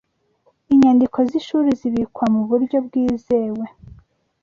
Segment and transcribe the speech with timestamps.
[0.73, 3.65] Inyandiko z'ishuri zibikwamuburyo bwizewe